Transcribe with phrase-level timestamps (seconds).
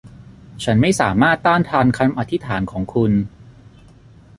[0.63, 3.11] ฉันไม่สามารถต้านทานคำอธิษฐานของคุณ